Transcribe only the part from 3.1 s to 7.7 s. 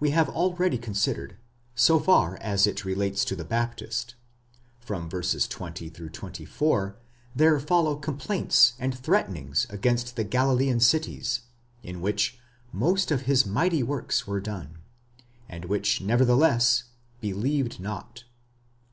to the Baptist. From v. 20 24, there